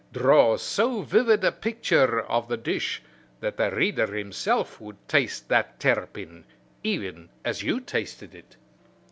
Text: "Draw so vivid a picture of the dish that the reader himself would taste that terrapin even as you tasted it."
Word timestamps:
"Draw 0.13 0.57
so 0.57 1.03
vivid 1.03 1.43
a 1.43 1.51
picture 1.51 2.21
of 2.21 2.47
the 2.47 2.57
dish 2.57 3.03
that 3.39 3.57
the 3.57 3.69
reader 3.69 4.07
himself 4.11 4.81
would 4.81 4.97
taste 5.07 5.47
that 5.49 5.79
terrapin 5.79 6.43
even 6.83 7.29
as 7.45 7.61
you 7.61 7.79
tasted 7.79 8.33
it." 8.33 8.55